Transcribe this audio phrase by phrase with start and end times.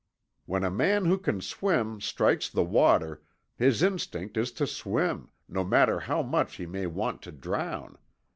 [0.47, 3.21] When a man who can swim, strikes the water
[3.55, 7.99] his instinct is to swim, no matter how much he may want to drown.